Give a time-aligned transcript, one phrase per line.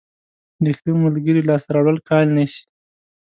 [0.63, 2.61] د ښه ملګري لاسته راوړل کال نیسي.